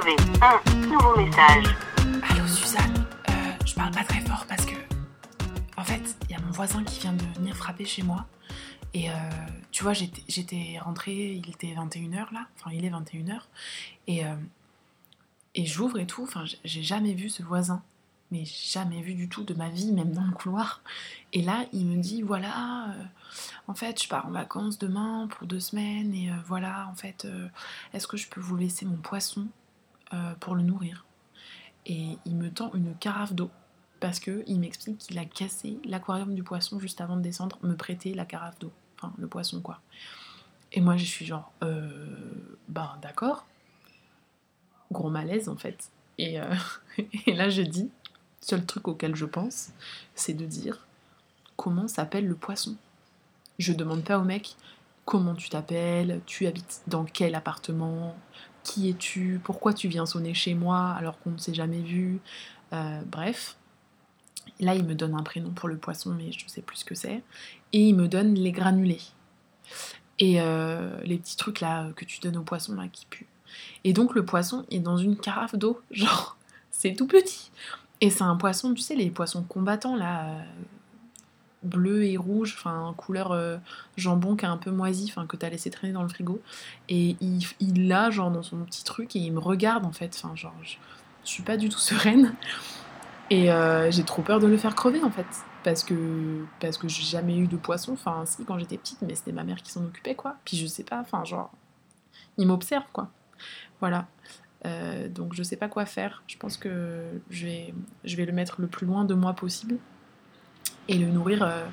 un 0.00 0.86
nouveau 0.86 1.16
message. 1.16 1.64
Allô 2.30 2.46
Suzanne, 2.46 3.04
euh, 3.30 3.32
je 3.66 3.74
parle 3.74 3.90
pas 3.92 4.04
très 4.04 4.20
fort 4.20 4.46
parce 4.48 4.64
que 4.64 4.76
en 5.76 5.82
fait, 5.82 6.16
il 6.28 6.30
y 6.30 6.34
a 6.38 6.40
mon 6.40 6.52
voisin 6.52 6.84
qui 6.84 7.00
vient 7.00 7.12
de 7.14 7.24
venir 7.36 7.56
frapper 7.56 7.84
chez 7.84 8.04
moi. 8.04 8.26
Et 8.94 9.10
euh, 9.10 9.14
tu 9.72 9.82
vois, 9.82 9.94
j'étais- 9.94 10.78
rentrée, 10.78 11.32
il 11.44 11.50
était 11.50 11.74
21h 11.74 12.32
là, 12.32 12.46
enfin 12.60 12.70
il 12.72 12.84
est 12.84 12.90
21h. 12.90 13.40
Et, 14.06 14.24
euh, 14.24 14.36
et 15.56 15.66
j'ouvre 15.66 15.98
et 15.98 16.06
tout, 16.06 16.22
enfin 16.22 16.44
j'ai 16.64 16.82
jamais 16.84 17.14
vu 17.14 17.28
ce 17.28 17.42
voisin, 17.42 17.82
mais 18.30 18.44
jamais 18.44 19.02
vu 19.02 19.14
du 19.14 19.28
tout 19.28 19.42
de 19.42 19.54
ma 19.54 19.68
vie, 19.68 19.90
même 19.92 20.12
dans 20.12 20.24
le 20.24 20.30
couloir. 20.32 20.80
Et 21.32 21.42
là, 21.42 21.64
il 21.72 21.86
me 21.86 22.00
dit, 22.00 22.22
voilà, 22.22 22.94
en 23.66 23.74
fait, 23.74 24.00
je 24.00 24.08
pars 24.08 24.26
en 24.26 24.30
vacances 24.30 24.78
demain 24.78 25.26
pour 25.28 25.48
deux 25.48 25.60
semaines, 25.60 26.14
et 26.14 26.30
voilà, 26.46 26.88
en 26.88 26.94
fait, 26.94 27.26
est-ce 27.92 28.06
que 28.06 28.16
je 28.16 28.28
peux 28.28 28.40
vous 28.40 28.56
laisser 28.56 28.86
mon 28.86 28.96
poisson? 28.98 29.48
Euh, 30.12 30.34
pour 30.40 30.54
le 30.54 30.62
nourrir 30.62 31.04
Et 31.86 32.18
il 32.24 32.36
me 32.36 32.50
tend 32.50 32.72
une 32.74 32.94
carafe 32.96 33.34
d'eau 33.34 33.50
parce 34.00 34.20
que 34.20 34.44
il 34.46 34.60
m'explique 34.60 34.98
qu'il 34.98 35.18
a 35.18 35.24
cassé 35.24 35.78
l'aquarium 35.84 36.34
du 36.34 36.42
poisson 36.42 36.78
juste 36.78 37.00
avant 37.00 37.16
de 37.16 37.22
descendre, 37.22 37.58
me 37.62 37.74
prêter 37.74 38.14
la 38.14 38.24
carafe 38.24 38.58
d'eau, 38.58 38.72
enfin 38.96 39.12
le 39.18 39.26
poisson 39.26 39.60
quoi. 39.60 39.80
Et 40.72 40.80
moi 40.80 40.96
je 40.96 41.04
suis 41.04 41.26
genre, 41.26 41.52
euh, 41.62 42.56
ben 42.68 42.96
d'accord, 43.02 43.46
gros 44.92 45.10
malaise 45.10 45.48
en 45.48 45.56
fait. 45.56 45.90
Et, 46.18 46.40
euh, 46.40 46.54
et 47.26 47.34
là 47.34 47.50
je 47.50 47.62
dis, 47.62 47.90
seul 48.40 48.64
truc 48.64 48.88
auquel 48.88 49.16
je 49.16 49.24
pense, 49.24 49.70
c'est 50.14 50.34
de 50.34 50.46
dire 50.46 50.86
comment 51.56 51.88
s'appelle 51.88 52.26
le 52.26 52.34
poisson? 52.34 52.76
Je 53.58 53.72
demande 53.72 54.04
pas 54.04 54.18
au 54.18 54.24
mec 54.24 54.54
comment 55.04 55.34
tu 55.34 55.48
t'appelles, 55.48 56.20
tu 56.26 56.46
habites 56.46 56.82
dans 56.86 57.04
quel 57.04 57.34
appartement, 57.34 58.14
qui 58.64 58.90
es-tu, 58.90 59.40
pourquoi 59.42 59.72
tu 59.72 59.88
viens 59.88 60.06
sonner 60.06 60.34
chez 60.34 60.54
moi 60.54 60.90
alors 60.98 61.18
qu'on 61.20 61.30
ne 61.30 61.38
s'est 61.38 61.54
jamais 61.54 61.80
vu, 61.80 62.20
Euh, 62.74 63.00
bref. 63.06 63.56
Là, 64.60 64.74
il 64.74 64.84
me 64.84 64.94
donne 64.94 65.14
un 65.14 65.22
prénom 65.22 65.50
pour 65.50 65.68
le 65.68 65.78
poisson, 65.78 66.10
mais 66.10 66.32
je 66.32 66.44
ne 66.44 66.48
sais 66.50 66.60
plus 66.62 66.78
ce 66.78 66.84
que 66.84 66.94
c'est. 66.94 67.22
Et 67.72 67.80
il 67.88 67.94
me 67.94 68.08
donne 68.08 68.34
les 68.34 68.52
granulés. 68.52 69.00
Et 70.18 70.40
euh, 70.40 71.00
les 71.04 71.18
petits 71.18 71.36
trucs 71.36 71.60
là 71.60 71.90
que 71.96 72.04
tu 72.04 72.20
donnes 72.20 72.36
au 72.36 72.42
poisson 72.42 72.74
là 72.74 72.88
qui 72.88 73.06
puent. 73.06 73.26
Et 73.84 73.92
donc 73.92 74.14
le 74.14 74.24
poisson 74.24 74.66
est 74.70 74.80
dans 74.80 74.98
une 74.98 75.16
carafe 75.16 75.54
d'eau. 75.54 75.80
Genre, 75.90 76.36
c'est 76.70 76.94
tout 76.94 77.06
petit. 77.06 77.50
Et 78.00 78.10
c'est 78.10 78.24
un 78.24 78.36
poisson, 78.36 78.74
tu 78.74 78.82
sais, 78.82 78.94
les 78.94 79.10
poissons 79.10 79.42
combattants 79.42 79.96
là, 79.96 80.28
euh, 80.28 80.42
bleu 81.68 82.04
et 82.04 82.16
rouge, 82.16 82.56
enfin 82.58 82.94
couleur 82.96 83.32
euh, 83.32 83.58
jambon 83.96 84.36
qui 84.36 84.44
est 84.44 84.48
un 84.48 84.56
peu 84.56 84.70
moisi, 84.70 85.06
enfin 85.08 85.26
que 85.26 85.36
t'as 85.36 85.50
laissé 85.50 85.70
traîner 85.70 85.92
dans 85.92 86.02
le 86.02 86.08
frigo. 86.08 86.40
Et 86.88 87.16
il, 87.20 87.46
il 87.60 87.88
l'a 87.88 88.10
genre 88.10 88.30
dans 88.30 88.42
son 88.42 88.58
petit 88.64 88.84
truc 88.84 89.14
et 89.16 89.20
il 89.20 89.32
me 89.32 89.38
regarde 89.38 89.84
en 89.86 89.92
fait. 89.92 90.20
Enfin, 90.22 90.34
genre, 90.34 90.54
je, 90.62 90.76
je 91.24 91.30
suis 91.30 91.42
pas 91.42 91.56
du 91.56 91.68
tout 91.68 91.78
sereine. 91.78 92.34
Et 93.30 93.52
euh, 93.52 93.90
j'ai 93.90 94.04
trop 94.04 94.22
peur 94.22 94.40
de 94.40 94.46
le 94.46 94.56
faire 94.56 94.74
crever 94.74 95.02
en 95.02 95.10
fait. 95.10 95.26
Parce 95.64 95.84
que, 95.84 96.44
parce 96.60 96.78
que 96.78 96.88
j'ai 96.88 97.02
jamais 97.02 97.36
eu 97.36 97.46
de 97.46 97.56
poisson. 97.56 97.92
Enfin, 97.92 98.24
si, 98.24 98.44
quand 98.44 98.58
j'étais 98.58 98.78
petite, 98.78 99.02
mais 99.02 99.14
c'était 99.14 99.32
ma 99.32 99.44
mère 99.44 99.62
qui 99.62 99.70
s'en 99.70 99.84
occupait 99.84 100.14
quoi. 100.14 100.36
Puis 100.44 100.56
je 100.56 100.66
sais 100.66 100.84
pas, 100.84 101.00
enfin, 101.00 101.24
genre, 101.24 101.50
il 102.38 102.46
m'observe 102.46 102.84
quoi. 102.92 103.10
Voilà. 103.80 104.06
Euh, 104.66 105.08
donc 105.08 105.34
je 105.34 105.42
sais 105.42 105.56
pas 105.56 105.68
quoi 105.68 105.86
faire. 105.86 106.22
Je 106.26 106.36
pense 106.36 106.56
que 106.56 107.20
je 107.30 107.46
vais, 107.46 107.74
je 108.04 108.16
vais 108.16 108.24
le 108.24 108.32
mettre 108.32 108.60
le 108.60 108.66
plus 108.66 108.86
loin 108.86 109.04
de 109.04 109.14
moi 109.14 109.34
possible. 109.34 109.76
Et 110.88 110.98
le 110.98 111.06
nourrir, 111.06 111.42
euh, 111.42 111.64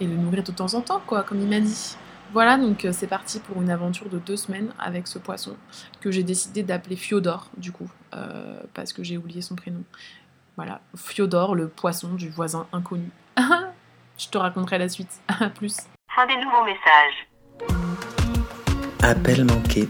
et 0.00 0.06
le 0.06 0.16
nourrir 0.16 0.42
de 0.42 0.52
temps 0.52 0.74
en 0.74 0.80
temps 0.80 1.02
quoi, 1.06 1.22
comme 1.22 1.40
il 1.40 1.48
m'a 1.48 1.60
dit. 1.60 1.96
Voilà, 2.32 2.58
donc 2.58 2.84
euh, 2.84 2.92
c'est 2.92 3.06
parti 3.06 3.40
pour 3.40 3.62
une 3.62 3.70
aventure 3.70 4.08
de 4.08 4.18
deux 4.18 4.36
semaines 4.36 4.70
avec 4.78 5.06
ce 5.06 5.18
poisson 5.18 5.56
que 6.00 6.10
j'ai 6.10 6.22
décidé 6.22 6.62
d'appeler 6.62 6.96
Fiodor, 6.96 7.50
du 7.56 7.72
coup, 7.72 7.90
euh, 8.14 8.60
parce 8.74 8.92
que 8.92 9.02
j'ai 9.02 9.16
oublié 9.16 9.40
son 9.40 9.54
prénom. 9.54 9.82
Voilà, 10.56 10.80
Fiodor, 10.94 11.54
le 11.54 11.68
poisson 11.68 12.14
du 12.14 12.28
voisin 12.28 12.66
inconnu. 12.72 13.10
Je 14.18 14.28
te 14.28 14.36
raconterai 14.36 14.78
la 14.78 14.88
suite. 14.88 15.20
À 15.28 15.48
plus. 15.48 15.76
Fin 16.14 16.26
des 16.26 16.36
nouveaux 16.36 16.64
messages. 16.64 17.28
Appel 19.02 19.44
manqué. 19.44 19.88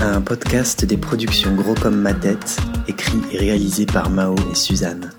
Un 0.00 0.20
podcast 0.20 0.84
des 0.84 0.96
productions 0.96 1.54
Gros 1.54 1.74
comme 1.74 2.00
ma 2.00 2.14
tête, 2.14 2.58
écrit 2.88 3.20
et 3.32 3.38
réalisé 3.38 3.86
par 3.86 4.10
Mao 4.10 4.34
et 4.50 4.54
Suzanne. 4.54 5.12